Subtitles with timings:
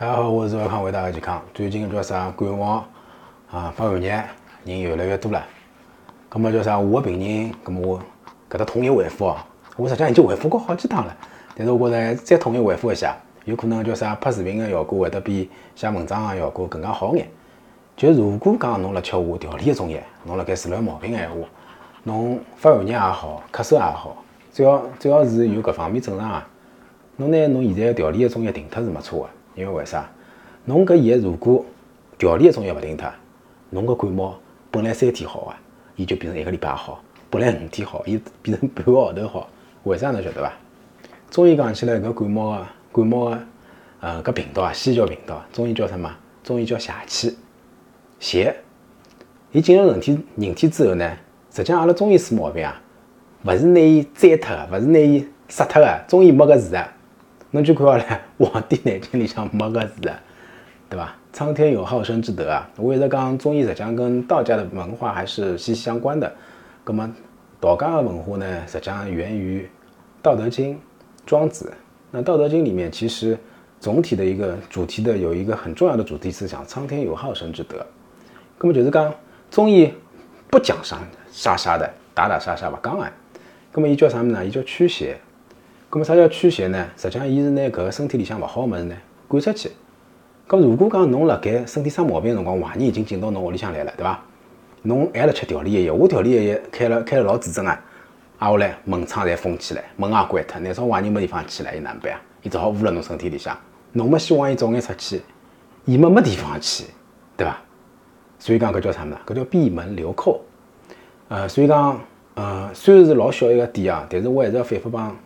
[0.00, 1.42] 大家好，我是赵康，为大家健康。
[1.52, 2.84] 最近叫啥感冒
[3.50, 4.08] 啊，发寒热，
[4.64, 5.44] 人越来越多了。
[6.30, 6.78] 咁么叫啥？
[6.78, 8.00] 我个病人，咁么我
[8.48, 9.36] 搿搭统一回复哦。
[9.76, 11.16] 我实际上已经回复过好几趟了，
[11.56, 17.28] 但是我觉着再统一回复一下，有可能叫啥拍视频个效果会得比写文章个效果更加好眼。
[17.96, 21.36] 就如果讲侬辣吃我调理个中药，侬辣盖治疗毛病个闲话，
[22.04, 24.16] 侬发寒热也好，咳嗽也好，
[24.52, 26.48] 只要只要是有搿方面症状啊，
[27.16, 29.30] 侬拿侬现在调理个中药停脱是没错个。
[29.58, 30.08] 因为为啥？
[30.66, 31.64] 侬搿药如果
[32.16, 33.10] 调理个中药勿停脱，
[33.70, 34.38] 侬个感冒
[34.70, 35.52] 本来三天好个，
[35.96, 39.48] 伊就变成一个礼拜好；本来五天好，伊变成半个号头好。
[39.82, 40.52] 为啥侬晓得伐？
[41.30, 43.38] 中医讲起来，搿感冒个感冒个
[43.98, 46.14] 呃搿病毒啊，呼叫病毒，中医叫什么？
[46.44, 47.36] 中医叫邪气，
[48.20, 48.54] 邪。
[49.50, 51.16] 伊进入人体人体之后呢，
[51.50, 52.80] 实际上阿拉中医是毛病啊，
[53.44, 56.88] 勿是拿伊摘脱个，勿是拿伊杀脱个，中医没搿事个。
[57.50, 58.04] 侬就看好了，
[58.44, 60.20] 《黄帝内经》里向没个字啊，
[60.90, 61.16] 对吧？
[61.32, 62.68] 苍天有好生之德啊！
[62.76, 66.30] 我一直讲中医实际上跟道家的文化还是息息相关的。
[66.84, 67.10] 那么
[67.58, 69.62] 道家的文化呢，实际上源于
[70.22, 70.74] 《道德经》
[71.24, 71.66] 《庄子》。
[72.10, 73.38] 那《道德经》里面其实
[73.80, 77.86] 总体的一个主题的有一个很重要的主题思想：苍天有好生之德。
[78.58, 79.14] 那么就是讲
[79.50, 79.90] 中医
[80.50, 80.98] 不讲杀
[81.30, 83.10] 杀杀的，打打杀杀不讲啊。
[83.72, 84.44] 那么伊叫啥么呢？
[84.44, 85.16] 伊叫驱邪。
[85.90, 86.86] 咁么啥叫驱邪呢？
[86.98, 88.94] 实际上，伊是拿搿个身体里向勿好个物事呢
[89.26, 89.70] 赶出去。
[90.46, 94.20] 咁如果讲侬辣盖身体生毛病个辰光，坏人已经进到侬屋里向来了，对伐？
[94.82, 97.80] 侬还辣吃调理药，我调理药开了开了老指针啊！
[98.38, 102.20] 挨下来门窗侪封起来，门也关脱，难少坏人没地方去了，伊哪能办啊？
[102.42, 103.56] 伊只好捂辣侬身体里向。
[103.92, 105.22] 侬没希望伊早眼出去，
[105.86, 106.84] 伊没没地方去，
[107.34, 107.56] 对伐？
[108.38, 109.16] 所以讲搿叫啥物事？
[109.26, 110.40] 搿叫闭门留寇。
[111.28, 111.98] 呃，所以讲，
[112.34, 115.16] 呃，虽然是老小一个点啊，但是我还是要反复帮。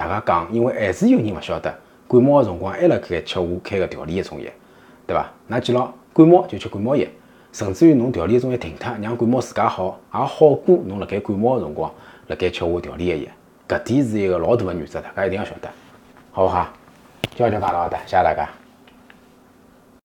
[0.00, 1.70] 大家讲，因为还是有人勿晓得，
[2.08, 4.50] 感冒个辰光还辣盖吃我开个调理个中药，
[5.06, 5.30] 对伐？
[5.50, 7.06] 㑚记牢，感冒就吃感冒药，
[7.52, 11.92] 甚至于侬调理个中药停脱，让感冒自家好，也好过侬辣盖感冒个辰光
[12.28, 13.24] 辣盖吃我调理个药。
[13.68, 15.68] 搿点是一个老大个原则，大家一定要晓得，
[16.32, 16.66] 好不好？
[17.36, 18.48] 教教大家的，谢谢大家。